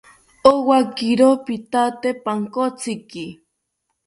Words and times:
Owakiro 0.51 1.29
pithate 1.45 2.09
pankotziki 2.23 3.25